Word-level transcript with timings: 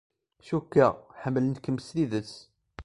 Cukkeɣ 0.47 0.95
ḥemmlent-kem 1.21 1.77
s 1.85 1.87
tidet. 1.95 2.33